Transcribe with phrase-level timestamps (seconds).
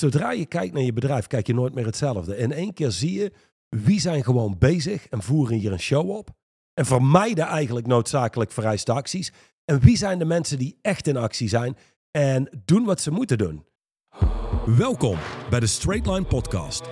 [0.00, 2.36] Zodra je kijkt naar je bedrijf, kijk je nooit meer hetzelfde.
[2.36, 3.32] In één keer zie je
[3.68, 6.30] wie zijn gewoon bezig en voeren hier een show op.
[6.74, 9.32] En vermijden eigenlijk noodzakelijk vereiste acties.
[9.64, 11.76] En wie zijn de mensen die echt in actie zijn
[12.10, 13.64] en doen wat ze moeten doen.
[14.66, 15.18] Welkom
[15.50, 16.82] bij de Straight Line Podcast.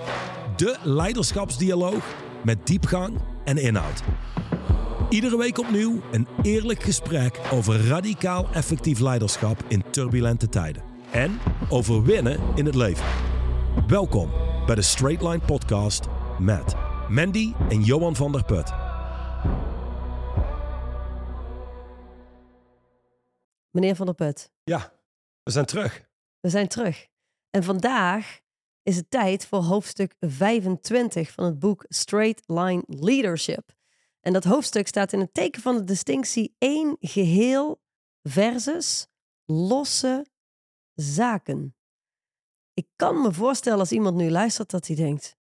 [0.55, 4.03] De leiderschapsdialoog met diepgang en inhoud.
[5.09, 10.88] Iedere week opnieuw een eerlijk gesprek over radicaal effectief leiderschap in turbulente tijden.
[11.11, 11.39] En
[11.69, 13.05] over winnen in het leven.
[13.87, 14.31] Welkom
[14.65, 16.05] bij de Straight Line Podcast
[16.39, 16.75] met
[17.07, 18.71] Mandy en Johan van der Put.
[23.71, 24.93] Meneer Van der Put, Ja,
[25.43, 26.09] we zijn terug.
[26.39, 27.07] we zijn terug.
[27.49, 28.39] En vandaag
[28.83, 33.71] is het tijd voor hoofdstuk 25 van het boek Straight Line Leadership.
[34.21, 37.81] En dat hoofdstuk staat in het teken van de distinctie één geheel
[38.23, 39.07] versus
[39.45, 40.25] losse
[41.01, 41.75] zaken.
[42.73, 45.37] Ik kan me voorstellen als iemand nu luistert dat hij denkt: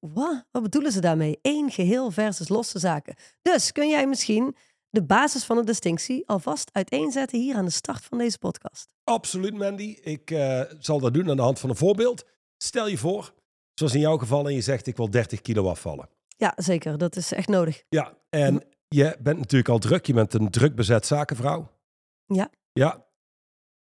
[0.00, 0.46] wat?
[0.50, 1.38] Wat bedoelen ze daarmee?
[1.42, 3.14] Eén geheel versus losse zaken.
[3.42, 4.56] Dus kun jij misschien
[4.90, 8.88] de basis van de distinctie alvast uiteenzetten hier aan de start van deze podcast?
[9.04, 9.98] Absoluut, Mandy.
[10.00, 12.26] Ik eh, zal dat doen aan de hand van een voorbeeld.
[12.56, 13.34] Stel je voor,
[13.74, 16.08] zoals in jouw geval, en je zegt ik wil 30 kilo afvallen.
[16.36, 16.98] Ja, zeker.
[16.98, 17.84] Dat is echt nodig.
[17.88, 20.06] Ja, en je bent natuurlijk al druk.
[20.06, 21.70] Je bent een druk bezet zakenvrouw.
[22.26, 22.50] Ja.
[22.72, 23.06] Ja.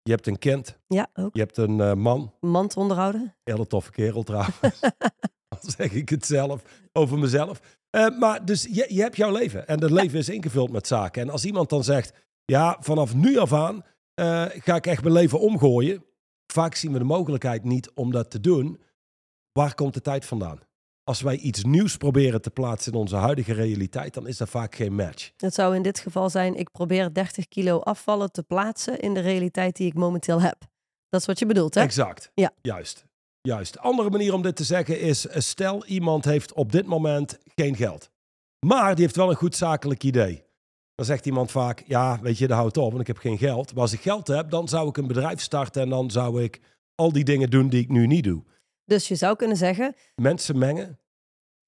[0.08, 0.78] Je hebt een kind.
[0.88, 1.36] Ja, ook.
[1.36, 2.34] Je hebt een eh, man.
[2.40, 3.36] Mand onderhouden.
[3.44, 4.80] Hele toffe kerel trouwens.
[5.50, 6.62] Dan zeg ik het zelf
[6.94, 7.78] over mezelf.
[7.90, 9.68] Eh, maar dus je, je hebt jouw leven.
[9.68, 11.22] En dat leven is ingevuld met zaken.
[11.22, 12.14] En als iemand dan zegt,
[12.46, 16.06] ja, vanaf nu af aan eh, ga ik echt mijn leven omgooien.
[16.54, 18.82] Vaak zien we de mogelijkheid niet om dat te doen.
[19.52, 20.60] Waar komt de tijd vandaan?
[21.08, 24.76] Als wij iets nieuws proberen te plaatsen in onze huidige realiteit, dan is dat vaak
[24.76, 25.32] geen match.
[25.38, 29.20] Het zou in dit geval zijn, ik probeer 30 kilo afvallen te plaatsen in de
[29.20, 30.58] realiteit die ik momenteel heb.
[31.10, 31.82] Dat is wat je bedoelt, hè?
[31.82, 32.32] Exact.
[32.34, 32.52] Ja.
[32.62, 33.06] Juist.
[33.42, 33.80] Juist.
[33.80, 37.76] Andere manier om dit te zeggen is: eh, stel iemand heeft op dit moment geen
[37.76, 38.10] geld,
[38.66, 40.44] maar die heeft wel een goed zakelijk idee.
[40.96, 43.74] Dan zegt iemand vaak: ja, weet je, dat houdt op, want ik heb geen geld.
[43.74, 46.62] Maar als ik geld heb, dan zou ik een bedrijf starten en dan zou ik
[46.96, 48.44] al die dingen doen die ik nu niet doe.
[48.88, 51.00] Dus je zou kunnen zeggen, Mensen mengen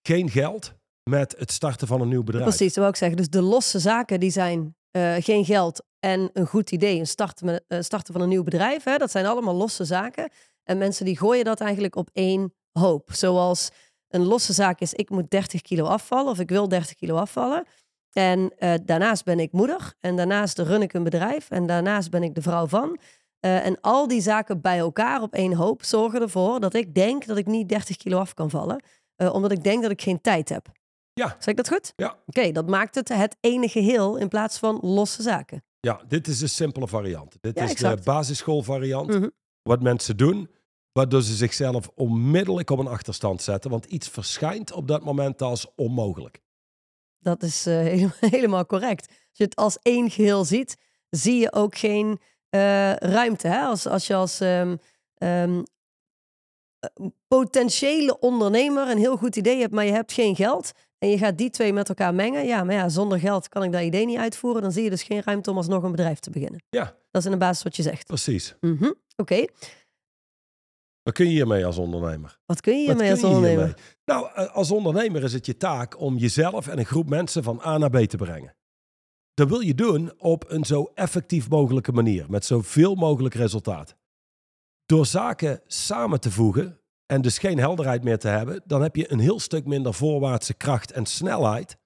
[0.01, 2.47] geen geld met het starten van een nieuw bedrijf.
[2.47, 3.17] precies, dat wou ik zeggen.
[3.17, 7.45] Dus de losse zaken die zijn eh, geen geld en een goed idee, een starten,
[7.45, 8.83] met, eh, starten van een nieuw bedrijf.
[8.83, 8.97] Hè?
[8.97, 10.31] Dat zijn allemaal losse zaken.
[10.63, 13.09] En mensen die gooien dat eigenlijk op één hoop.
[13.13, 13.69] Zoals
[14.07, 17.65] een losse zaak is, ik moet 30 kilo afvallen of ik wil 30 kilo afvallen.
[18.11, 22.23] En eh, daarnaast ben ik moeder en daarnaast run ik een bedrijf en daarnaast ben
[22.23, 22.97] ik de vrouw van.
[23.39, 27.25] Eh, en al die zaken bij elkaar op één hoop zorgen ervoor dat ik denk
[27.25, 28.83] dat ik niet 30 kilo af kan vallen.
[29.15, 30.67] eh, omdat ik denk dat ik geen tijd heb.
[31.13, 31.27] Ja.
[31.27, 31.93] Zeg ik dat goed?
[31.95, 32.17] Ja.
[32.25, 35.63] Oké, dat maakt het het ene geheel in plaats van losse zaken.
[35.79, 37.37] Ja, dit is de simpele variant.
[37.41, 37.97] Dit Ja, is exact.
[37.97, 39.07] de basisschoolvariant.
[39.07, 39.27] Mhm.
[39.61, 40.49] Wat mensen doen,
[40.91, 43.71] waardoor ze zichzelf onmiddellijk op een achterstand zetten.
[43.71, 46.41] Want iets verschijnt op dat moment als onmogelijk.
[47.19, 49.07] Dat is eh, helemaal correct.
[49.07, 50.77] Als je het als één geheel ziet,
[51.09, 53.47] zie je ook geen eh, ruimte.
[53.47, 53.61] Hè?
[53.61, 54.75] Als, als je als ehm,
[55.17, 55.63] ehm,
[56.79, 60.71] eh, potentiële ondernemer een heel goed idee hebt, maar je hebt geen geld.
[60.97, 62.45] En je gaat die twee met elkaar mengen.
[62.45, 64.61] Ja, maar ja, zonder geld kan ik dat idee niet uitvoeren.
[64.61, 66.63] Dan zie je dus geen ruimte om alsnog een bedrijf te beginnen.
[66.69, 66.83] Ja.
[67.11, 68.05] Dat is in de basis wat je zegt.
[68.07, 68.55] Precies.
[68.59, 69.45] Mhm, Oké,
[71.03, 72.39] Wat kun je hiermee als ondernemer?
[72.45, 73.65] wat kun je hiermee als je ondernemer?
[73.65, 73.83] hiermee?
[74.05, 77.61] Nou, eh, als ondernemer is het je taak om jezelf en een groep mensen van
[77.65, 78.55] A naar B te brengen.
[79.39, 83.95] Dat wil je doen op een zo effectief mogelijke manier, met zoveel mogelijk resultaat.
[84.85, 89.11] Door zaken samen te voegen en dus geen helderheid meer te hebben, dan heb je
[89.11, 91.77] een heel stuk minder voorwaartse kracht en snelheid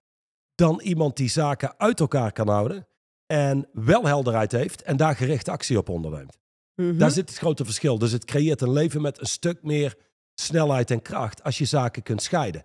[0.56, 2.88] dan iemand die zaken uit elkaar kan houden
[3.26, 6.38] en wel helderheid heeft en daar gericht actie op onderneemt.
[6.76, 6.98] Mhm.
[6.98, 7.98] Daar zit het grote verschil.
[7.98, 9.98] Dus het creëert een leven met een stuk meer
[10.34, 12.64] snelheid en kracht als je zaken kunt scheiden.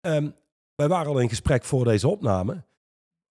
[0.00, 0.30] Ehm,
[0.74, 2.64] wij waren al in gesprek voor deze opname,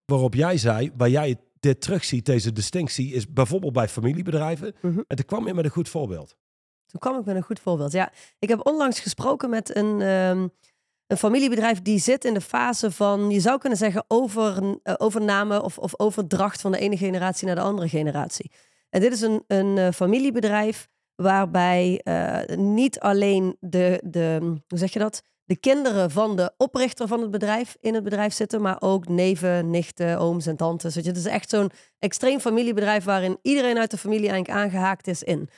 [0.06, 4.76] waarop jij zei, waar jij dit terugziet, deze distinctie, is bijvoorbeeld bij familiebedrijven.
[4.82, 5.00] Mhm.
[5.08, 6.36] En toen kwam je met een goed voorbeeld.
[6.86, 7.92] Toen kwam ik met een goed voorbeeld.
[7.92, 10.48] Ja, ik heb onlangs gesproken met een, ehm,
[11.08, 15.62] een familiebedrijf die zit in de fase van, je zou kunnen zeggen, over, eh, overname
[15.62, 18.52] of, of overdracht van de ene generatie naar de andere generatie.
[18.90, 24.38] En dit is een, een eh, familiebedrijf waarbij eh, niet alleen de, de,
[24.68, 25.24] hoe zeg je dat?
[25.52, 29.70] De kinderen van de oprichter van het bedrijf in het bedrijf zitten, maar ook neven,
[29.70, 30.96] nichten, ooms en tantes.
[30.96, 35.50] Het is echt zo'n extreem familiebedrijf waarin iedereen uit de familie eigenlijk aangehaakt is in.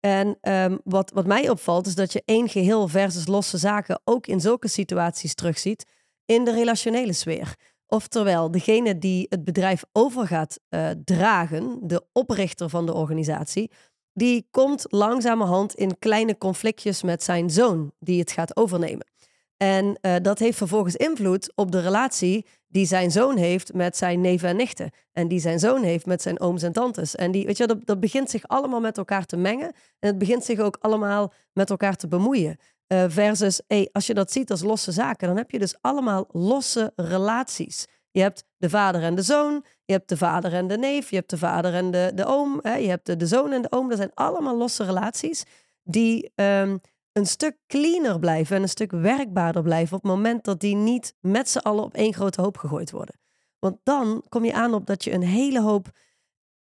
[0.00, 4.26] En ehm, wat, wat mij opvalt, is dat je één geheel versus losse zaken ook
[4.26, 5.86] in zulke situaties terugziet
[6.24, 7.54] in de relationele sfeer.
[7.86, 13.70] Oftewel, degene die het bedrijf over gaat eh, dragen, de oprichter van de organisatie,
[14.12, 19.12] die komt langzamerhand in kleine conflictjes met zijn zoon, die het gaat overnemen.
[19.56, 24.20] En uh, dat heeft vervolgens invloed op de relatie die zijn zoon heeft met zijn
[24.20, 24.90] neven en nichten.
[25.12, 27.14] En die zijn zoon heeft met zijn ooms en tantes.
[27.14, 29.72] En die, weet je, dat, dat begint zich allemaal met elkaar te mengen.
[29.98, 32.56] En het begint zich ook allemaal met elkaar te bemoeien.
[32.88, 36.26] Uh, versus, hey, als je dat ziet als losse zaken, dan heb je dus allemaal
[36.30, 37.86] losse relaties.
[38.10, 41.16] Je hebt de vader en de zoon, je hebt de vader en de neef, je
[41.16, 43.72] hebt de vader en de, de oom, hè, je hebt de, de zoon en de
[43.72, 43.88] oom.
[43.88, 45.44] Dat zijn allemaal losse relaties
[45.82, 46.80] die um,
[47.14, 51.14] een stuk cleaner blijven en een stuk werkbaarder blijven op het moment dat die niet
[51.20, 53.14] met z'n allen op één grote hoop gegooid worden.
[53.58, 55.90] Want dan kom je aan op dat je een hele hoop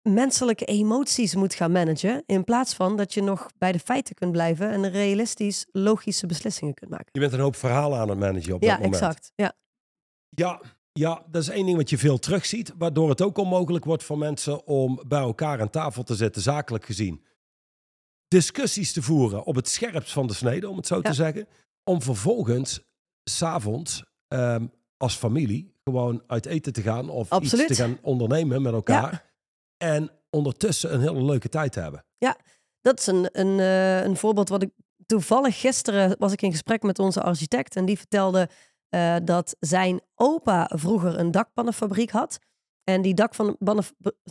[0.02, 2.24] menselijke emoties moet gaan managen.
[2.26, 6.74] In plaats van dat je nog bij de feiten kunt blijven en realistisch logische beslissingen
[6.74, 7.10] kunt maken.
[7.12, 8.94] Je bent een hoop verhalen aan het managen op dat ja, moment.
[8.94, 9.32] Exact.
[9.36, 9.54] Ja,
[10.30, 10.62] Ja,
[10.92, 12.74] ja, dat is één ding wat je veel terugziet.
[12.78, 16.86] Waardoor het ook onmogelijk wordt voor mensen om bij elkaar aan tafel te zitten, zakelijk
[16.86, 17.24] gezien.
[18.34, 21.02] Discussies te voeren op het scherpst van de snede, om het zo Ja.
[21.02, 21.48] te zeggen.
[21.84, 22.82] Om vervolgens,
[23.24, 24.66] s'avonds, ehm
[24.98, 27.70] als familie, gewoon uit eten te gaan of Absoluut.
[27.70, 29.32] iets te gaan ondernemen met elkaar.
[29.78, 32.06] En ondertussen een hele leuke tijd te hebben.
[32.82, 34.70] Dat is een, een, eh, een voorbeeld wat ik
[35.06, 38.50] toevallig gisteren was ik in gesprek met onze architect en die vertelde
[38.90, 42.40] eh, dat zijn opa vroeger een dakpannenfabriek had.
[42.84, 43.58] En die, dakpannen,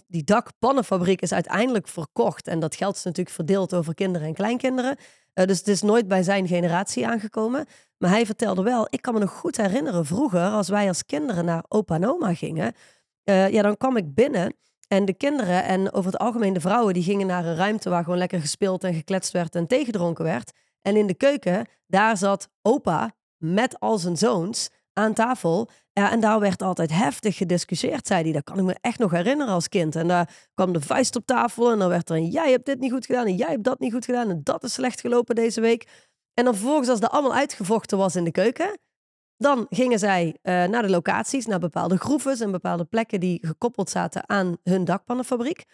[0.07, 2.49] die dakpannenfabriek is uiteindelijk verkocht.
[2.49, 4.97] En dat geld is natuurlijk verdeeld over kinderen en kleinkinderen.
[5.33, 7.67] Eh, dus het is nooit bij zijn generatie aangekomen.
[7.99, 11.45] Maar hij vertelde wel, ik kan me nog goed herinneren vroeger, als wij als kinderen
[11.45, 12.75] naar opa en oma gingen.
[13.25, 14.55] eh, ja, dan kwam ik binnen
[14.89, 18.03] en de kinderen en over het algemeen de vrouwen, die gingen naar een ruimte waar
[18.03, 20.53] gewoon lekker gespeeld en gekletst werd en tegedronken werd.
[20.81, 25.69] En in de keuken, daar zat opa met al zijn zoons aan tafel.
[25.95, 28.33] Ja, en daar werd altijd heftig gediscussieerd, zei hij.
[28.33, 29.97] Dat kan ik me echt nog herinneren als kind.
[29.97, 32.29] En daar kwam de vuist op tafel en dan werd er een...
[32.29, 34.31] jij hebt dit niet goed gedaan en jij hebt dat niet goed gedaan...
[34.31, 36.11] en dat is slecht gelopen deze week.
[36.35, 38.79] En dan vervolgens, als dat allemaal uitgevochten was in de keuken...
[39.37, 42.41] dan gingen zij eh, naar de locaties, naar bepaalde groeves...
[42.41, 45.65] en bepaalde plekken die gekoppeld zaten aan hun dakpannenfabriek.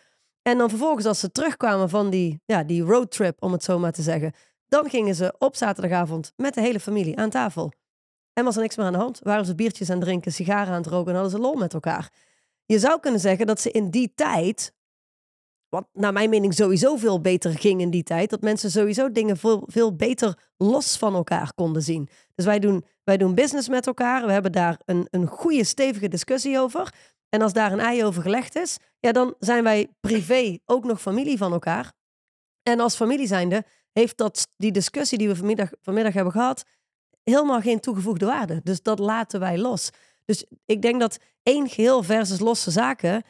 [0.43, 3.93] En dan vervolgens, als ze terugkwamen van die, ja, die roadtrip, om het zo maar
[3.93, 4.33] te zeggen...
[4.69, 7.73] dan gingen ze op zaterdagavond met de hele familie aan tafel...
[8.39, 9.21] En was er niks meer aan de hand.
[9.23, 11.75] Waren ze biertjes aan het drinken, sigaren aan het roken en hadden ze lol met
[11.75, 12.11] elkaar.
[12.65, 14.75] Je zou kunnen zeggen dat ze in die tijd,
[15.69, 19.37] wat naar mijn mening sowieso veel beter ging in die tijd, dat mensen sowieso dingen
[19.37, 22.09] veel, veel beter los van elkaar konden zien.
[22.35, 24.27] Dus wij doen, wij doen business met elkaar.
[24.27, 26.95] We hebben daar een, een goede, stevige discussie over.
[27.29, 31.01] En als daar een ei over gelegd is, ja, dan zijn wij privé ook nog
[31.01, 31.93] familie van elkaar.
[32.63, 36.65] En als familie zijnde heeft dat, die discussie die we vanmiddag, vanmiddag hebben gehad,
[37.29, 38.61] helemaal geen toegevoegde waarde.
[38.65, 39.91] Dus dat laten wij los.
[40.25, 43.23] Dus ik denk dat één geheel versus losse zaken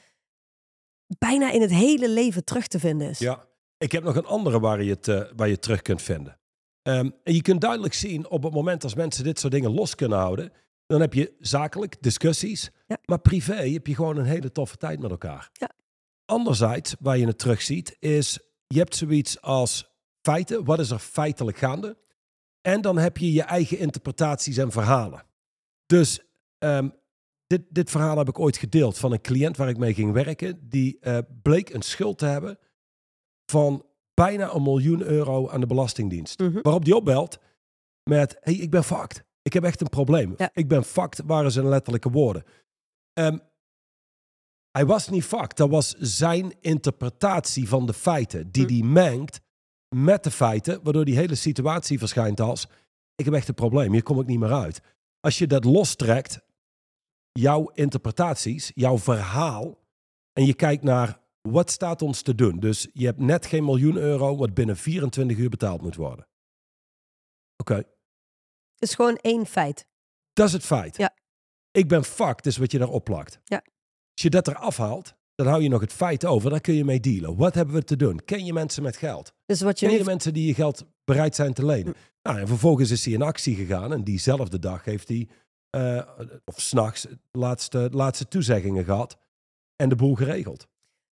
[1.19, 3.19] bijna in het hele leven terug te vinden is.
[3.19, 3.47] Ja,
[3.79, 6.39] ik heb nog een andere waar je het, eh, waar je terug kunt vinden.
[6.83, 9.95] Ehm, en je kunt duidelijk zien op het moment als mensen dit soort dingen los
[9.95, 10.53] kunnen houden,
[10.87, 12.99] dan heb je zakelijk discussies, Ja.
[13.05, 15.51] maar privé heb je gewoon een hele toffe tijd met elkaar.
[15.53, 15.71] Ja.
[16.25, 19.91] Anderzijds, waar je het terugziet, is je hebt zoiets als
[20.23, 20.65] feiten.
[20.65, 21.97] Wat is er feitelijk gaande?
[22.61, 25.25] En dan heb je je eigen interpretaties en verhalen.
[25.87, 26.21] Dus
[26.59, 26.89] ehm,
[27.47, 30.69] dit, dit verhaal heb ik ooit gedeeld van een cliënt waar ik mee ging werken.
[30.69, 32.59] Die eh, bleek een schuld te hebben
[33.51, 36.39] van bijna een miljoen euro aan de Belastingdienst.
[36.39, 36.59] Mhm.
[36.63, 37.39] Waarop die opbelt
[38.03, 39.25] met, hey, ik ben fucked.
[39.43, 40.35] Ik heb echt een probleem.
[40.37, 40.51] Ja.
[40.53, 42.45] Ik ben fucked, waren zijn letterlijke woorden.
[43.13, 43.39] Ehm,
[44.71, 45.57] hij was niet fucked.
[45.57, 48.51] Dat was zijn interpretatie van de feiten.
[48.51, 48.69] Die Hm.
[48.69, 49.41] die mengt
[49.89, 50.83] met de feiten.
[50.83, 52.69] Waardoor die hele situatie verschijnt als...
[53.15, 53.93] Ik heb echt een probleem.
[53.93, 54.81] Hier kom ik niet meer uit.
[55.21, 56.41] Als je dat lostrekt,
[57.33, 59.79] jouw interpretaties, jouw verhaal...
[60.33, 62.59] en je kijkt naar wat staat ons te doen.
[62.61, 64.37] Dus je hebt net geen miljoen euro...
[64.37, 66.27] wat binnen 24 uur betaald moet worden.
[67.57, 67.75] Oké.
[67.75, 69.87] Het is gewoon één feit.
[70.33, 70.97] Dat is het feit.
[70.97, 71.15] Ja.
[71.71, 73.41] Ik ben fucked, is wat je daarop plakt.
[73.45, 73.63] Ja.
[74.13, 76.51] Als je dat eraf haalt, dan hou je nog het feit over.
[76.51, 77.37] Daar kun je mee dealen.
[77.37, 78.21] Wat hebben we te doen?
[78.25, 79.33] Ken je mensen met geld?
[79.47, 81.93] Dus wat je Ken je mensen die je geld bereid zijn te lenen?
[81.93, 81.99] Hm.
[82.23, 83.93] Nou, en vervolgens is hij in actie gegaan.
[83.93, 85.29] En diezelfde dag heeft hij,
[85.71, 86.03] eh,
[86.45, 89.17] of s'nachts, laatste, laatste toezeggingen gehad.
[89.77, 90.67] En de boel geregeld.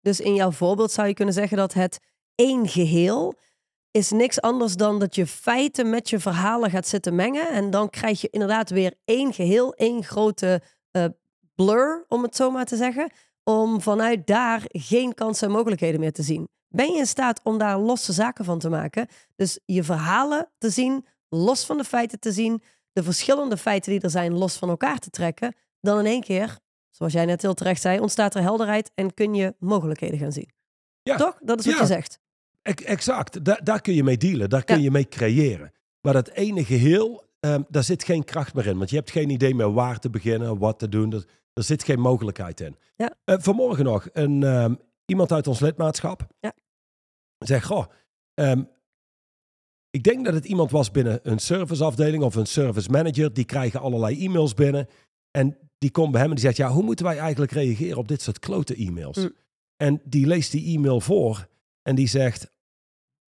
[0.01, 1.99] Dus in jouw voorbeeld zou je kunnen zeggen dat het
[2.35, 3.39] één geheel
[3.91, 7.49] is niks anders dan dat je feiten met je verhalen gaat zitten mengen.
[7.49, 10.61] En dan krijg je inderdaad weer één geheel, één grote
[10.91, 11.05] eh,
[11.55, 13.11] blur, om het zo maar te zeggen.
[13.43, 16.47] Om vanuit daar geen kansen en mogelijkheden meer te zien.
[16.69, 19.07] Ben je in staat om daar losse zaken van te maken?
[19.35, 22.61] Dus je verhalen te zien, los van de feiten te zien.
[22.91, 25.55] De verschillende feiten die er zijn, los van elkaar te trekken.
[25.81, 26.59] Dan in één keer,
[26.89, 30.51] zoals jij net heel terecht zei, ontstaat er helderheid en kun je mogelijkheden gaan zien.
[31.01, 31.15] Ja.
[31.17, 31.37] Toch?
[31.41, 31.81] Dat is wat Ja.
[31.81, 32.19] je zegt.
[32.61, 34.83] Ex- Exact, Da- daar kun je mee dealen, daar kun Ja.
[34.83, 35.71] je mee creëren.
[36.01, 38.77] Maar dat ene geheel, ehm, daar zit geen kracht meer in.
[38.77, 41.23] Want je hebt geen idee meer waar te beginnen, wat te doen.
[41.53, 42.77] Er zit geen mogelijkheid in.
[42.95, 43.15] Ja.
[43.23, 46.53] Eh, vanmorgen nog, een, ehm, iemand uit ons lidmaatschap Ja.
[47.37, 47.85] zegt, goh,
[48.33, 48.63] ehm,
[49.89, 53.33] ik denk dat het iemand was binnen een serviceafdeling of een service manager.
[53.33, 54.87] Die krijgen allerlei e-mails binnen.
[55.31, 58.07] En die komt bij hem en die zegt, ja, hoe moeten wij eigenlijk reageren op
[58.07, 59.17] dit soort klote e-mails?
[59.17, 59.31] Mm.
[59.77, 61.47] En die leest die e-mail voor
[61.81, 62.51] en die zegt,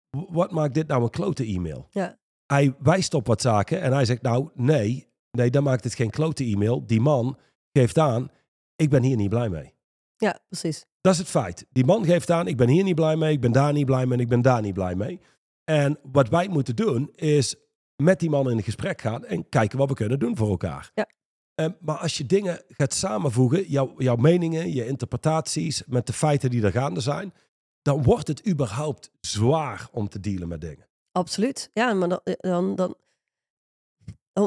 [0.09, 1.87] "W- wat maakt dit nou een klote e-mail?
[1.91, 2.17] Ja.
[2.45, 6.09] Hij wijst op wat zaken en hij zegt, nou, nee, nee, dan maakt het geen
[6.09, 6.85] klote e-mail.
[6.85, 7.37] Die man
[7.77, 8.31] geeft aan,
[8.75, 9.73] ik ben hier niet blij mee.
[10.17, 10.85] Ja, precies.
[11.01, 11.65] Dat is het feit.
[11.71, 14.05] Die man geeft aan, ik ben hier niet blij mee, ik ben daar niet blij
[14.05, 15.19] mee en ik ben daar niet blij mee.
[15.63, 17.55] En wat wij moeten doen, is
[17.95, 20.91] met die man in gesprek gaan en kijken wat we kunnen doen voor elkaar.
[20.93, 21.07] Ja.
[21.55, 26.49] Eh, maar als je dingen gaat samenvoegen, jouw, jouw meningen, je interpretaties met de feiten
[26.49, 27.33] die er gaande zijn,
[27.81, 30.87] dan wordt het überhaupt zwaar om te dealen met dingen.
[31.11, 31.69] Absoluut.
[31.73, 32.95] Ja, maar dan, dan, dan,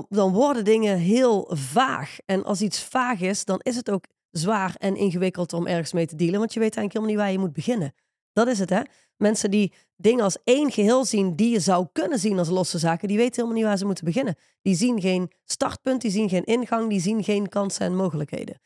[0.09, 2.19] dan, worden dingen heel vaag.
[2.25, 6.07] En als iets vaag is, dan is het ook zwaar en ingewikkeld om ergens mee
[6.07, 6.39] te dealen.
[6.39, 7.95] Want je weet eigenlijk helemaal niet waar je moet beginnen.
[8.33, 8.81] Dat is het, hè?
[9.17, 13.09] Mensen die dingen als één geheel zien, die je zou kunnen zien als losse zaken,
[13.09, 14.37] die weten helemaal niet waar ze moeten beginnen.
[14.63, 18.61] Die zien geen startpunt, die zien geen ingang, die zien geen kansen en mogelijkheden.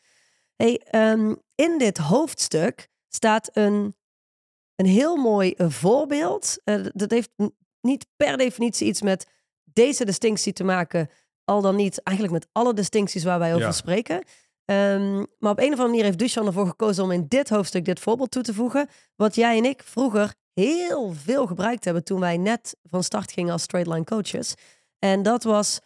[0.57, 3.95] Hey, ehm, in dit hoofdstuk staat een,
[4.77, 6.61] een heel mooi eh, voorbeeld.
[6.65, 7.31] Eh, dat heeft
[7.81, 9.27] niet per definitie iets met
[9.73, 11.11] deze distinctie te maken,
[11.45, 13.73] al dan niet eigenlijk met alle distincties waar wij over Ja.
[13.73, 14.25] spreken.
[14.65, 17.85] Ehm, maar op een of andere manier heeft Duchan ervoor gekozen om in dit hoofdstuk
[17.85, 18.89] dit voorbeeld toe te voegen.
[19.17, 23.53] Wat jij en ik vroeger heel veel gebruikt hebben toen wij net van start gingen
[23.53, 24.55] als straight line coaches.
[24.99, 25.81] En dat was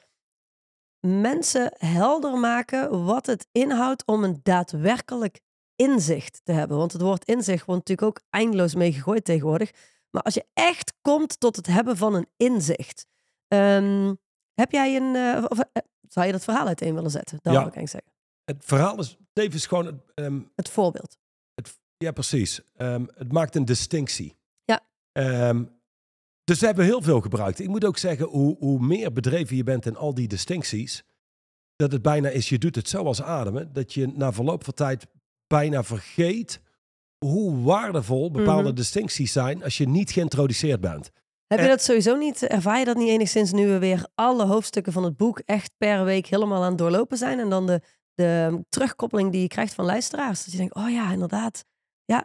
[1.00, 5.40] mensen helder maken wat het inhoudt om een daadwerkelijk
[5.76, 6.76] inzicht te hebben.
[6.76, 9.70] Want het woord inzicht wordt natuurlijk ook eindeloos mee gegooid tegenwoordig.
[10.10, 13.06] Maar als je echt komt tot het hebben van een inzicht.
[13.48, 14.14] Ehm,
[14.54, 15.14] heb jij een.
[15.16, 17.38] eh, of, eh, zou je dat verhaal uiteen willen zetten?
[17.42, 17.58] Dat Ja.
[17.58, 18.12] wil ik eigenlijk zeggen.
[18.44, 21.16] Het verhaal is tevens gewoon, ehm, Het voorbeeld.
[21.96, 24.36] ja precies, Ehm, het maakt een distinctie.
[24.64, 24.80] Ja.
[26.44, 27.58] Dus we hebben heel veel gebruikt.
[27.58, 31.04] Ik moet ook zeggen, hoe, hoe meer bedreven je bent in al die distincties,
[31.76, 34.74] dat het bijna is, je doet het zo als ademen, dat je na verloop van
[34.74, 35.06] tijd
[35.46, 36.60] bijna vergeet
[37.24, 38.74] hoe waardevol bepaalde Mhm.
[38.74, 41.10] distincties zijn als je niet geïntroduceerd bent.
[41.46, 42.42] Heb je En- dat sowieso niet?
[42.42, 46.04] Ervaar je dat niet enigszins nu we weer alle hoofdstukken van het boek echt per
[46.04, 47.38] week helemaal aan het doorlopen zijn?
[47.38, 47.80] En dan de,
[48.14, 50.42] de terugkoppeling die je krijgt van luisteraars.
[50.44, 51.64] Dat je denkt, oh ja, inderdaad.
[52.04, 52.16] Ja,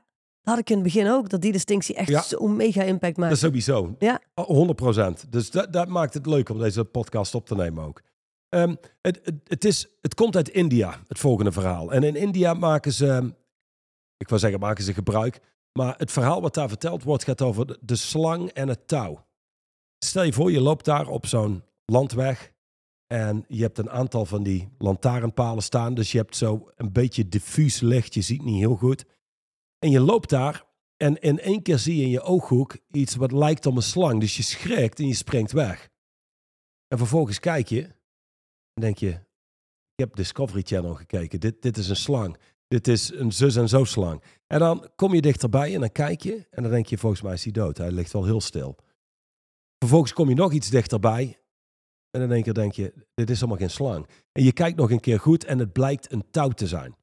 [0.41, 1.29] dat had ik in het begin ook.
[1.29, 2.21] Dat die distinctie echt Ja.
[2.21, 3.29] zo'n mega impact maakt.
[3.29, 3.95] Dat is sowieso.
[3.99, 4.21] Ja.
[4.33, 5.31] 100 procent.
[5.31, 8.01] Dus dat, dat maakt het leuk om deze podcast op te nemen ook.
[8.49, 11.91] Ehm, het, het, het, is, het komt uit India, het volgende verhaal.
[11.91, 13.33] En in India maken ze,
[14.17, 15.39] ik wil zeggen maken ze gebruik,
[15.79, 19.25] maar het verhaal wat daar verteld wordt gaat over de, slang en het touw.
[20.05, 22.53] Stel je voor, je loopt daar op zo'n landweg
[23.07, 25.93] en je hebt een aantal van die lantaarnpalen staan.
[25.93, 29.05] Dus je hebt zo een beetje diffuus licht, je ziet niet heel goed.
[29.79, 30.65] En je loopt daar
[30.97, 34.19] en in één keer zie je in je ooghoek iets wat lijkt op een slang.
[34.19, 35.89] Dus je schrikt en je springt weg.
[36.87, 37.83] En vervolgens kijk je
[38.73, 41.39] en denk je, ik heb Discovery Channel gekeken.
[41.39, 42.37] Dit, dit is een slang.
[42.71, 44.23] Dit is een zus en zo slang.
[44.47, 47.33] En dan kom je dichterbij en dan kijk je en dan denk je, volgens mij
[47.33, 47.77] is hij dood.
[47.77, 48.75] Hij ligt wel heel stil.
[49.77, 51.39] Vervolgens kom je nog iets dichterbij
[52.11, 54.07] en in één keer denk je, dit is helemaal geen slang.
[54.31, 56.95] En je kijkt nog een keer goed en het blijkt een touw te zijn.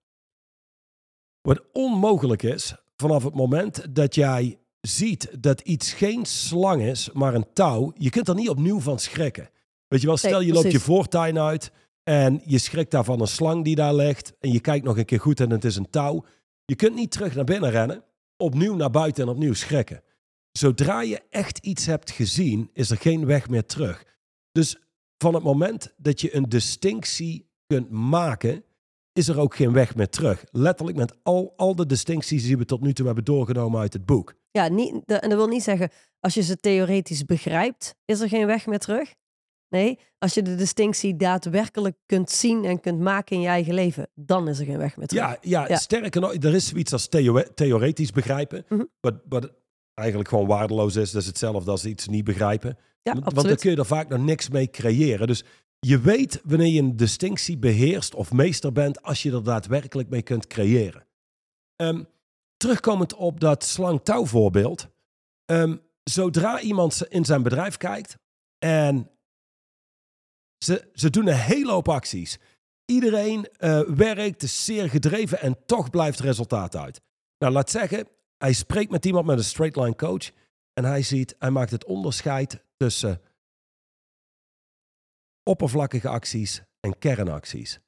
[1.41, 7.35] Wat onmogelijk is, vanaf het moment dat jij ziet dat iets geen slang is, maar
[7.35, 9.51] een touw, je kunt er niet opnieuw van schrikken.
[9.89, 11.73] Weet je wel, stel je loopt je voortuin uit
[12.09, 15.05] en je schrikt daar van een slang die daar ligt en je kijkt nog een
[15.05, 16.25] keer goed en het is een touw.
[16.65, 18.05] Je kunt niet terug naar binnen rennen,
[18.37, 20.03] opnieuw naar buiten en opnieuw schrikken.
[20.53, 24.05] Zodra je echt iets hebt gezien, is er geen weg meer terug.
[24.53, 24.77] Dus
[25.17, 28.65] van het moment dat je een distinctie kunt maken,
[29.13, 30.45] is er ook geen weg meer terug.
[30.51, 34.07] Letterlijk met al, al de distincties die we tot nu toe hebben doorgenomen uit het
[34.07, 34.35] boek.
[34.51, 38.47] Ja, niet, en dat wil niet zeggen, als je ze theoretisch begrijpt, is er geen
[38.47, 39.15] weg meer terug.
[39.69, 44.09] Nee, als je de distinctie daadwerkelijk kunt zien en kunt maken in je eigen leven,
[44.15, 45.25] dan is er geen weg meer terug.
[45.25, 45.77] Ja, ja, Ja.
[45.77, 48.85] sterker nog, er is zoiets als theo- theoretisch begrijpen, Mhm.
[49.01, 49.53] wat, wat
[49.95, 51.11] eigenlijk gewoon waardeloos is.
[51.11, 52.79] Dat is hetzelfde als iets niet begrijpen.
[53.03, 55.27] Ja, Want- Want dan kun je er vaak nog niks mee creëren.
[55.27, 55.45] Dus
[55.79, 60.23] je weet wanneer je een distinctie beheerst of meester bent, als je er daadwerkelijk mee
[60.23, 61.07] kunt creëren.
[61.77, 62.03] Ehm,
[62.57, 64.89] terugkomend op dat slang-touw voorbeeld.
[65.45, 68.19] ehm, zodra iemand in zijn bedrijf kijkt
[68.59, 69.11] en
[70.59, 72.39] ze, ze doen een hele hoop acties.
[72.85, 77.01] Iedereen eh, werkt, zeer gedreven en toch blijft resultaat uit.
[77.39, 80.31] Nou, laat zeggen, hij spreekt met iemand met een straight line coach.
[80.73, 83.21] en hij ziet, hij maakt het onderscheid tussen
[85.43, 87.81] oppervlakkige acties en kernacties.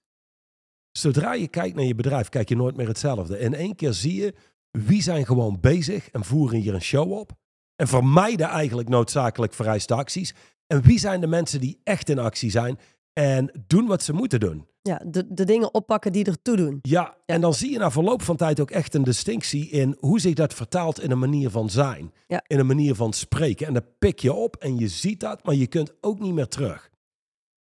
[0.92, 3.38] Zodra je kijkt naar je bedrijf, kijk je nooit meer hetzelfde.
[3.38, 4.34] In één keer zie je
[4.70, 7.32] wie zijn gewoon bezig en voeren hier een show op.
[7.76, 10.34] En vermijden eigenlijk noodzakelijk vereiste acties.
[10.70, 12.78] En wie zijn de mensen die echt in actie zijn
[13.12, 14.66] en doen wat ze moeten doen.
[14.82, 16.78] Ja, de, de dingen oppakken die ertoe doen.
[16.82, 20.20] Ja, en dan zie je na verloop van tijd ook echt een distinctie in hoe
[20.20, 22.12] zich dat vertaalt in een manier van zijn.
[22.26, 22.42] Ja.
[22.46, 23.66] In een manier van spreken.
[23.66, 26.48] En dan pik je op en je ziet dat, maar je kunt ook niet meer
[26.48, 26.90] terug.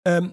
[0.02, 0.28] Ehm,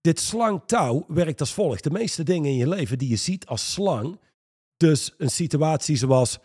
[0.00, 1.84] dit slangtouw werkt als volgt.
[1.84, 4.20] De meeste dingen in je leven die je ziet als slang.
[4.76, 6.38] Dus een situatie zoals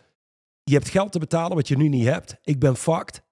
[0.64, 2.36] je hebt geld te betalen wat je nu niet hebt.
[2.42, 3.26] Ik ben fucked.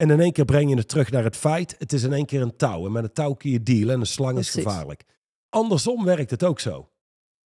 [0.00, 1.74] En in één keer breng je het terug naar het feit.
[1.78, 2.86] Het is in één keer een touw.
[2.86, 4.70] En met een touw kun je dealen en een slang is Precies.
[4.70, 5.04] gevaarlijk.
[5.48, 6.90] Andersom werkt het ook zo.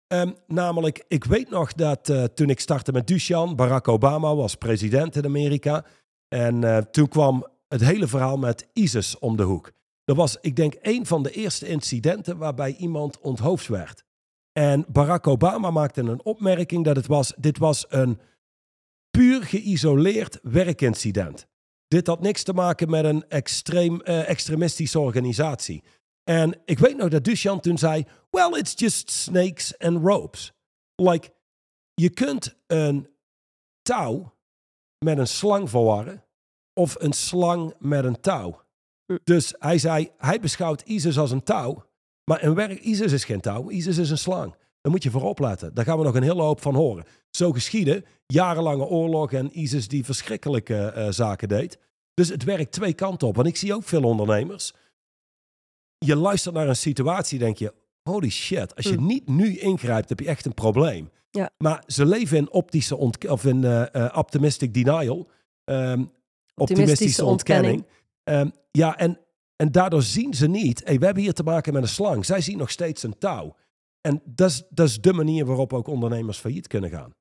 [0.07, 4.55] Ehm, namelijk, ik weet nog dat eh, toen ik startte met Dushan, Barack Obama was
[4.55, 5.85] president in Amerika.
[6.29, 9.73] En eh, toen kwam het hele verhaal met ISIS om de hoek.
[10.05, 14.05] Dat was, ik denk, een van de eerste incidenten waarbij iemand onthoofd werd.
[14.53, 18.21] En Barack Obama maakte een opmerking dat het was, dit was een
[19.11, 21.48] puur geïsoleerd werkincident.
[21.89, 25.83] Dit had niks te maken met een extreem, eh, extremistische organisatie.
[26.25, 30.53] En ik weet nog dat Dushan toen zei, well, it's just snakes and ropes.
[30.95, 31.31] Like,
[31.95, 33.09] je kunt een
[33.83, 34.37] touw
[35.05, 36.25] met een slang verwarren
[36.73, 38.63] of een slang met een touw.
[39.07, 39.17] Hm.
[39.25, 41.85] Dus hij zei, hij beschouwt ISIS als een touw,
[42.25, 44.55] maar in werk, ISIS is geen touw, ISIS is een slang.
[44.81, 45.75] Daar moet je voor opletten.
[45.75, 47.05] Daar gaan we nog een hele hoop van horen.
[47.31, 51.79] Zo geschieden, jarenlange oorlog en ISIS die verschrikkelijke eh, zaken deed.
[52.15, 53.37] Dus het werkt twee kanten op.
[53.37, 54.73] Want ik zie ook veel ondernemers.
[55.99, 58.77] Je luistert naar een situatie, denk je, holy shit.
[58.77, 59.07] Als je Hm.
[59.07, 61.11] niet nu ingrijpt, heb je echt een probleem.
[61.31, 61.51] Ja.
[61.59, 65.29] Maar ze leven in optische ont of in eh, optimistic denial.
[65.65, 66.05] Ehm,
[66.55, 67.87] optimistische ontkenning.
[68.25, 69.19] Ehm, ja, en,
[69.57, 72.25] en daardoor zien ze niet, hey, we hebben hier te maken met een slang.
[72.25, 73.57] Zij zien nog steeds een touw.
[74.09, 77.13] En dat is, de manier waarop ook ondernemers failliet kunnen gaan.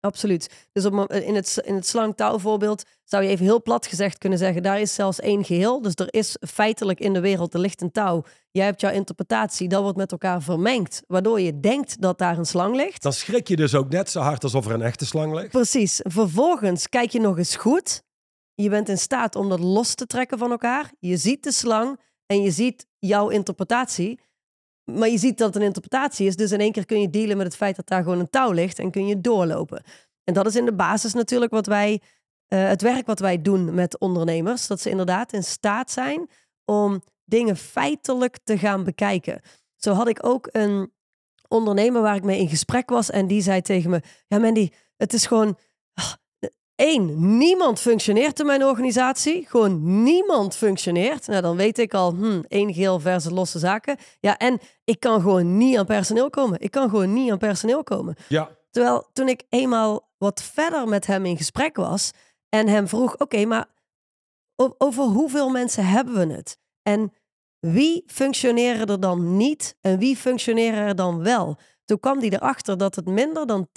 [0.00, 0.68] Absoluut.
[0.72, 4.62] Dus op, in het, in het slangtouwvoorbeeld zou je even heel plat gezegd kunnen zeggen,
[4.62, 5.82] daar is zelfs één geheel.
[5.82, 8.24] Dus er is feitelijk in de wereld, er ligt een touw.
[8.50, 11.02] Jij hebt jouw interpretatie, dat wordt met elkaar vermengd.
[11.06, 13.02] Waardoor je denkt dat daar een slang ligt.
[13.02, 15.50] Dan schrik je dus ook net zo hard alsof er een echte slang ligt.
[15.50, 16.00] Precies.
[16.02, 18.02] Vervolgens kijk je nog eens goed.
[18.54, 20.92] Je bent in staat om dat los te trekken van elkaar.
[20.98, 24.20] Je ziet de slang en je ziet jouw interpretatie.
[24.94, 26.36] Maar je ziet dat het een interpretatie is.
[26.36, 28.50] Dus in één keer kun je dealen met het feit dat daar gewoon een touw
[28.50, 29.82] ligt en kun je doorlopen.
[30.24, 32.00] En dat is in de basis natuurlijk wat wij,
[32.46, 34.66] eh, het werk wat wij doen met ondernemers.
[34.66, 36.28] Dat ze inderdaad in staat zijn
[36.64, 39.40] om dingen feitelijk te gaan bekijken.
[39.76, 40.92] Zo had ik ook een
[41.48, 43.10] ondernemer waar ik mee in gesprek was.
[43.10, 45.58] En die zei tegen me: Ja, Mandy, het is gewoon.
[46.80, 49.46] Eén, niemand functioneert in mijn organisatie.
[49.48, 51.26] Gewoon niemand functioneert.
[51.26, 53.96] Nou, dan weet ik al, hmm, één geel versus losse zaken.
[54.20, 56.60] Ja, en ik kan gewoon niet aan personeel komen.
[56.60, 58.16] Ik kan gewoon niet aan personeel komen.
[58.28, 62.10] Ja, Terwijl toen ik eenmaal wat verder met hem in gesprek was
[62.48, 63.66] en hem vroeg: Oké, maar
[64.78, 66.58] over hoeveel mensen hebben we het?
[66.82, 67.12] En
[67.58, 71.58] wie functioneren er dan niet en wie functioneren er dan wel?
[71.84, 73.72] Toen kwam hij erachter dat het minder dan 10%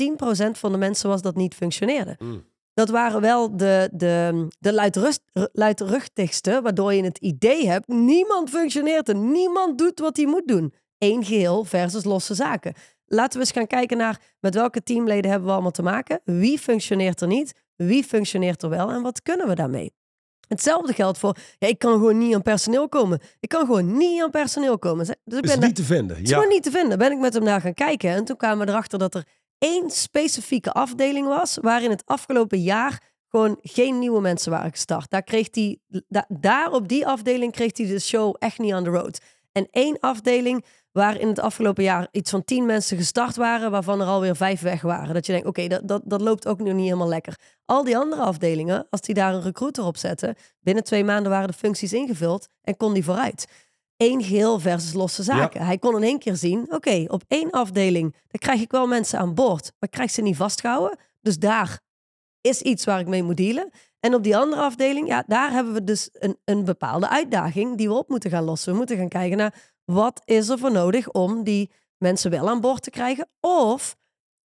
[0.52, 2.16] van de mensen was dat niet functioneerde.
[2.20, 2.52] Mm.
[2.74, 9.10] Dat waren wel de, de, de luidrust, luidruchtigste, waardoor je het idee hebt: niemand functioneert
[9.10, 10.74] en niemand doet wat hij moet doen.
[10.98, 12.74] Eén geheel versus losse zaken.
[13.06, 16.22] Laten we eens gaan kijken naar met welke teamleden hebben we allemaal te maken.
[16.24, 17.54] Wie functioneert er niet?
[17.76, 18.90] Wie functioneert er wel?
[18.92, 19.92] En wat kunnen we daarmee?
[20.48, 23.20] Hetzelfde geldt voor, ja, ik kan gewoon niet aan personeel komen.
[23.40, 25.06] Ik kan gewoon niet aan personeel komen.
[25.06, 26.16] Dus ik is ben niet te vinden.
[26.16, 26.36] het is Ja.
[26.38, 26.98] gewoon niet te vinden.
[26.98, 28.10] Ben ik met hem naar gaan kijken.
[28.10, 29.26] En toen kwamen we erachter dat er
[29.64, 31.58] één specifieke afdeling was.
[31.62, 35.10] waarin het afgelopen jaar gewoon geen nieuwe mensen waren gestart.
[35.10, 35.50] Daar, kreeg
[36.08, 39.20] da- daar op die afdeling kreeg hij de show echt niet on the road.
[39.52, 43.72] En één afdeling waar in het afgelopen jaar iets van tien mensen gestart waren.
[43.72, 45.14] waarvan er alweer vijf weg waren.
[45.14, 47.40] Dat je denkt, oké, dat, dat, dat loopt ook nu niet helemaal lekker.
[47.66, 50.36] Al die andere afdelingen, als die daar een recruiter op zetten.
[50.60, 53.46] binnen twee maanden waren de functies ingevuld en kon die vooruit
[53.98, 55.66] één geheel versus losse zaken.
[55.66, 59.20] Hij kon in één keer zien, oké, op één afdeling, daar krijg ik wel mensen
[59.20, 60.98] aan boord, maar ik krijg ze niet vastgehouden.
[61.22, 61.80] Dus daar
[62.42, 63.70] is iets waar ik mee moet dealen.
[64.00, 67.88] En op die andere afdeling, ja, daar hebben we dus een, een bepaalde uitdaging die
[67.88, 68.72] we op moeten gaan lossen.
[68.72, 72.62] We moeten gaan kijken naar wat is er voor nodig om die mensen wel aan
[72.62, 73.28] boord te krijgen.
[73.40, 73.96] Of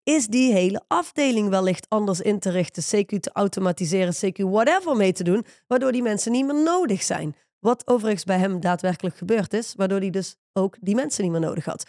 [0.03, 5.11] is die hele afdeling wellicht anders in te richten, CQ te automatiseren, CQ whatever mee
[5.11, 7.35] te doen, waardoor die mensen niet meer nodig zijn.
[7.59, 11.41] Wat overigens bij hem daadwerkelijk gebeurd is, waardoor hij dus ook die mensen niet meer
[11.41, 11.85] nodig had.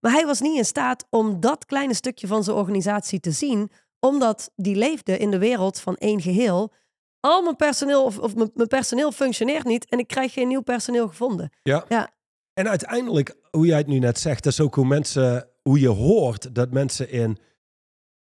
[0.00, 3.70] Maar hij was niet in staat om dat kleine stukje van zijn organisatie te zien,
[4.00, 6.72] omdat die leefde in de wereld van één geheel,
[7.20, 10.60] al mijn personeel of, of mijn, mijn personeel functioneert niet en ik krijg geen nieuw
[10.60, 11.50] personeel gevonden.
[11.62, 11.84] Ja.
[11.88, 12.12] Ja.
[12.52, 15.88] En uiteindelijk, hoe jij het nu net zegt, dat is ook hoe mensen, hoe je
[15.88, 17.38] hoort dat mensen in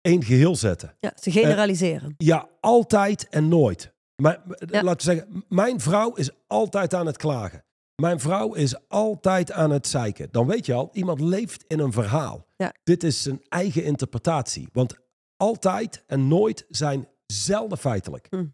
[0.00, 0.96] één geheel zetten.
[1.00, 2.14] Ja, ze generaliseren.
[2.16, 3.92] Ja, altijd en nooit.
[4.22, 4.82] Maar Ja.
[4.82, 7.64] laten we zeggen, mijn vrouw is altijd aan het klagen.
[7.94, 10.28] Mijn vrouw is altijd aan het zeiken.
[10.30, 12.46] Dan weet je al, iemand leeft in een verhaal.
[12.56, 12.74] Ja.
[12.84, 14.68] Dit is zijn eigen interpretatie.
[14.72, 14.94] Want
[15.36, 18.26] altijd en nooit zijn zelden feitelijk.
[18.30, 18.44] Hm.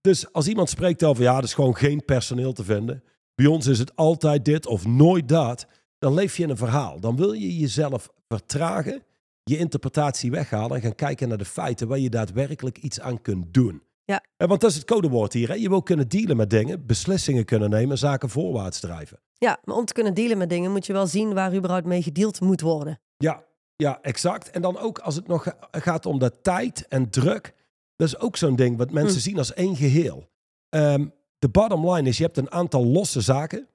[0.00, 3.02] Dus als iemand spreekt over, ja, er is gewoon geen personeel te vinden.
[3.34, 5.66] Bij ons is het altijd dit of nooit dat.
[5.98, 7.00] Dan leef je in een verhaal.
[7.00, 9.02] Dan wil je jezelf vertragen,
[9.42, 13.54] je interpretatie weghalen en gaan kijken naar de feiten waar je daadwerkelijk iets aan kunt
[13.54, 13.82] doen.
[14.10, 14.22] Ja.
[14.36, 15.48] En want dat is het codewoord hier.
[15.48, 15.54] Hè?
[15.54, 19.20] Je wil kunnen dealen met dingen, beslissingen kunnen nemen, zaken voorwaarts drijven.
[19.34, 22.02] Ja, maar om te kunnen dealen met dingen moet je wel zien waar überhaupt mee
[22.02, 23.00] gedeeld moet worden.
[23.16, 23.44] Ja,
[23.76, 24.50] ja, exact.
[24.50, 27.54] En dan ook als het nog ga- gaat om de tijd en druk.
[27.96, 29.22] Dat is ook zo'n ding wat mensen Hm.
[29.22, 30.28] zien als één geheel.
[30.68, 31.06] Ehm,
[31.38, 33.68] de bottom line is, je hebt een aantal losse zaken.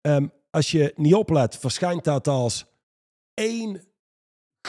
[0.00, 2.66] Ehm, als je niet oplet, verschijnt dat als
[3.34, 3.80] één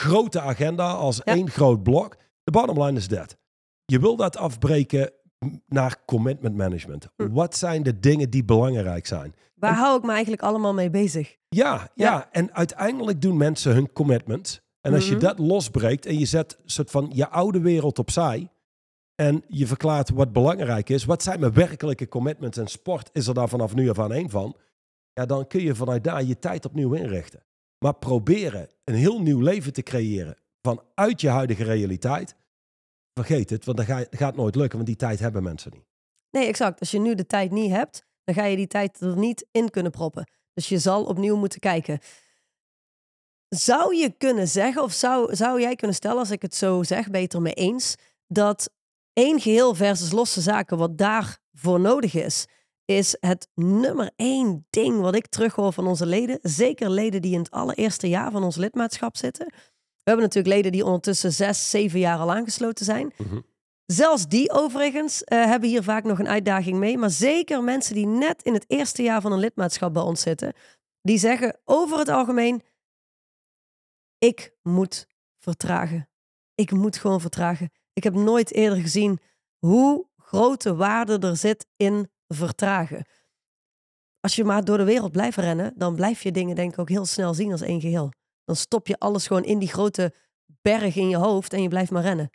[0.00, 1.34] grote agenda, als Ja.
[1.34, 2.16] één groot blok.
[2.44, 3.36] De bottom line is dat.
[3.84, 5.10] Je wil dat afbreken
[5.66, 7.06] naar commitment management.
[7.16, 7.28] Hm.
[7.32, 9.34] Wat zijn de dingen die belangrijk zijn?
[9.54, 11.36] Waar En- hou ik me eigenlijk allemaal mee bezig?
[11.48, 12.28] Ja, ja, Ja.
[12.30, 14.60] en uiteindelijk doen mensen hun commitments.
[14.80, 15.20] En als je Mhm.
[15.24, 18.48] dat losbreekt en je zet soort van je oude wereld opzij.
[19.14, 21.04] En je verklaart wat belangrijk is.
[21.04, 22.58] Wat zijn mijn werkelijke commitments?
[22.58, 24.56] En sport is er daar vanaf nu af aan één van.
[25.12, 27.42] Ja, dan kun je vanuit daar je tijd opnieuw inrichten.
[27.78, 32.34] Maar proberen een heel nieuw leven te creëren vanuit je huidige realiteit.
[33.14, 35.84] Vergeet het, want dat ga- gaat nooit lukken, want die tijd hebben mensen niet.
[36.30, 36.80] Nee, exact.
[36.80, 39.70] Als je nu de tijd niet hebt, dan ga je die tijd er niet in
[39.70, 40.30] kunnen proppen.
[40.54, 41.98] Dus je zal opnieuw moeten kijken.
[43.48, 47.10] Zou je kunnen zeggen, of zou, zou jij kunnen stellen, als ik het zo zeg,
[47.10, 47.94] beter mee eens,
[48.26, 48.70] dat
[49.12, 52.46] één geheel versus losse zaken, wat daarvoor nodig is,
[52.84, 56.38] is het nummer één ding wat ik terughoor van onze leden.
[56.42, 59.52] Zeker leden die in het allereerste jaar van ons lidmaatschap zitten.
[60.02, 63.12] We hebben natuurlijk leden die ondertussen zes, zeven jaar al aangesloten zijn.
[63.86, 66.98] Zelfs die overigens eh, hebben hier vaak nog een uitdaging mee.
[66.98, 70.52] Maar zeker mensen die net in het eerste jaar van een lidmaatschap bij ons zitten,
[71.02, 72.62] die zeggen over het algemeen:
[74.18, 75.06] ik moet
[75.38, 76.08] vertragen.
[76.54, 77.70] Ik moet gewoon vertragen.
[77.92, 79.20] Ik heb nooit eerder gezien
[79.58, 83.06] hoe grote waarde er zit in vertragen.
[84.20, 86.88] Als je maar door de wereld blijft rennen, dan blijf je dingen denk ik ook
[86.88, 88.12] heel snel zien als één geheel.
[88.44, 90.14] Dan stop je alles gewoon in die grote
[90.62, 92.30] berg in je hoofd en je blijft maar rennen.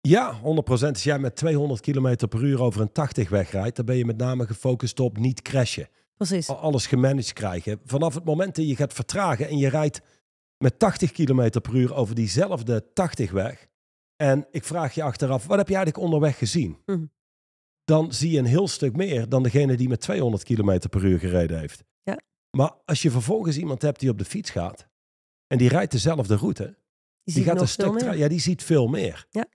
[0.00, 0.42] Ja, 100%.
[0.66, 4.16] Als jij met 200 km per uur over een 80 wegrijdt, dan ben je met
[4.16, 5.88] name gefocust op niet crashen.
[6.16, 6.48] Precies.
[6.48, 7.80] Alles gemanaged krijgen.
[7.84, 10.00] Vanaf het moment dat je gaat vertragen en je rijdt
[10.58, 13.66] met 80 km per uur over diezelfde 80 weg.
[14.16, 16.78] En ik vraag je achteraf, wat heb je eigenlijk onderweg gezien?
[16.86, 17.04] Mhm.
[17.84, 21.18] Dan zie je een heel stuk meer dan degene die met 200 km per uur
[21.18, 21.84] gereden heeft.
[22.02, 22.18] Ja.
[22.56, 24.88] Maar als je vervolgens iemand hebt die op de fiets gaat
[25.48, 26.74] en die rijdt dezelfde route, Die
[27.24, 29.26] die zie ik gaat een stuk Ja, die ziet veel meer.
[29.30, 29.46] Ja.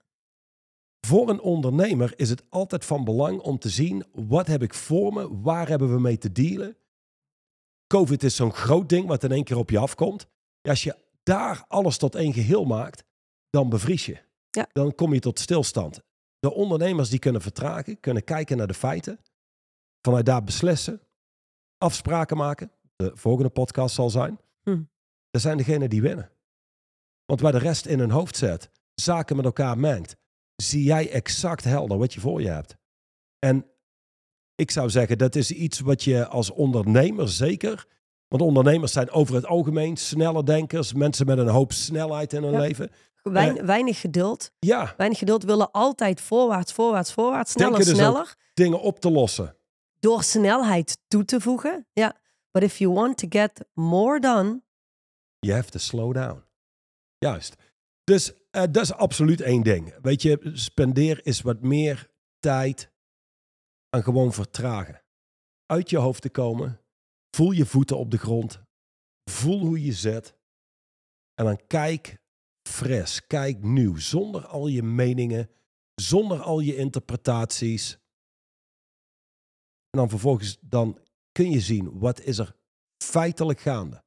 [1.06, 5.12] Voor een ondernemer is het altijd van belang om te zien wat heb ik voor
[5.12, 6.76] me, waar hebben we mee te dealen.
[7.86, 10.26] COVID is zo'n groot ding wat in één keer op je afkomt.
[10.60, 13.04] Ja, als je daar alles tot één geheel maakt,
[13.50, 14.18] dan bevries je.
[14.50, 14.68] Ja.
[14.72, 16.02] Dan kom je tot stilstand.
[16.38, 19.20] De ondernemers die kunnen vertragen, kunnen kijken naar de feiten,
[20.00, 21.00] vanuit daar beslissen,
[21.78, 22.70] afspraken maken.
[22.96, 24.40] De volgende podcast zal zijn.
[24.62, 24.82] Hm.
[25.34, 26.30] Dat zijn degenen die winnen.
[27.26, 30.16] Want waar de rest in hun hoofd zet, zaken met elkaar mengt,
[30.56, 32.76] zie jij exact helder wat je voor je hebt.
[33.38, 33.66] En
[34.54, 37.86] ik zou zeggen, dat is iets wat je als ondernemer zeker.
[38.28, 42.52] Want ondernemers zijn over het algemeen snelle denkers, mensen met een hoop snelheid in hun
[42.52, 42.58] Ja.
[42.58, 42.90] leven.
[43.22, 44.50] Wein- weinig geduld.
[44.58, 47.52] Ja, Weinig geduld willen altijd voorwaarts, voorwaarts, voorwaarts.
[47.52, 48.34] Sneller, dus sneller.
[48.54, 49.56] dingen op te lossen.
[49.98, 51.86] Door snelheid toe te voegen.
[51.92, 52.16] Ja.
[52.50, 54.62] But if you want to get more done.
[55.44, 56.44] You have to slow down.
[57.18, 57.56] Juist.
[58.04, 59.94] Dus eh, dat is absoluut één ding.
[60.02, 62.92] Weet je, spendeer eens wat meer tijd
[63.90, 65.02] aan gewoon vertragen.
[65.66, 66.80] Uit je hoofd te komen.
[67.30, 68.62] Voel je voeten op de grond.
[69.30, 70.34] Voel hoe je zit.
[71.34, 72.18] En dan kijk
[72.68, 73.96] fris, kijk nieuw.
[73.96, 75.50] Zonder al je meningen,
[75.94, 77.92] zonder al je interpretaties.
[79.90, 80.98] En dan vervolgens dan
[81.32, 82.56] kun je zien wat is er
[83.04, 84.03] feitelijk gaande.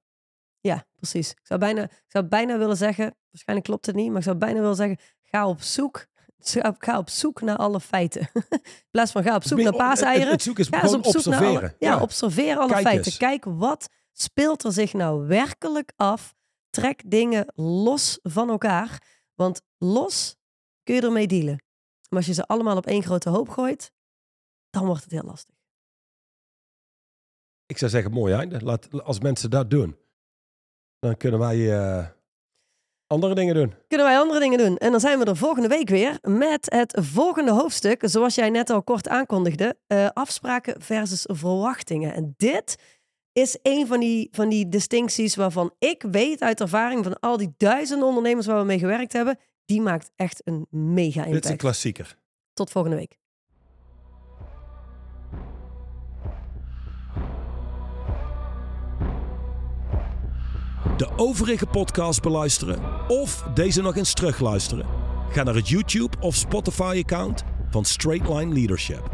[0.67, 1.31] Ja, precies.
[1.31, 4.37] Ik zou, bijna, ik zou bijna willen zeggen, waarschijnlijk klopt het niet, maar ik zou
[4.37, 6.05] bijna willen zeggen, ga op zoek.
[6.77, 8.21] Ga op zoek naar alle feiten.
[8.49, 10.31] In plaats van ga op zoek naar paaseieren.
[10.31, 11.69] Het, zoeken is Ga gewoon op zoek naar observeren.
[11.69, 13.05] alle, ja, observeer alle Kijk feiten.
[13.05, 13.17] eens.
[13.17, 16.35] Kijk wat speelt er zich nou werkelijk af.
[16.69, 19.01] Trek dingen los van elkaar.
[19.33, 20.35] Want los
[20.83, 21.63] kun je ermee dealen.
[22.09, 23.91] Maar als je ze allemaal op één grote hoop gooit,
[24.69, 25.55] dan wordt het heel lastig.
[27.65, 28.63] Ik zou zeggen, mooi einde.
[28.63, 29.97] Laat, als mensen dat doen,
[30.99, 32.05] dan kunnen wij eh,
[33.07, 33.73] andere dingen doen.
[33.87, 34.77] Kunnen wij andere dingen doen.
[34.77, 38.01] En dan zijn we er volgende week weer met het volgende hoofdstuk.
[38.05, 39.77] Zoals jij net al kort aankondigde.
[39.87, 42.13] eh, afspraken versus verwachtingen.
[42.13, 42.75] En dit
[43.31, 47.53] is een van die, van die distincties waarvan ik weet uit ervaring van al die
[47.57, 49.37] duizenden ondernemers waar we mee gewerkt hebben.
[49.65, 51.57] Die maakt echt een mega Dit is een impact.
[51.57, 52.17] klassieker.
[52.53, 53.17] Tot volgende week.
[60.97, 64.85] De overige podcast beluisteren of deze nog eens terugluisteren?
[65.29, 69.09] Ga naar het YouTube of Spotify account van Straightline Leadership.